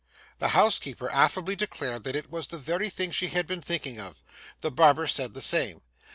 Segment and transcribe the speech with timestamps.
[0.39, 4.23] The housekeeper affably declared that it was the very thing she had been thinking of.
[4.61, 5.81] The barber said the same.